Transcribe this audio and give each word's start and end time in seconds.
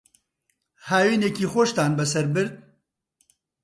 هاوینێکی 0.89 1.45
خۆشتان 1.53 1.91
بەسەر 1.97 2.25
برد؟ 2.33 2.55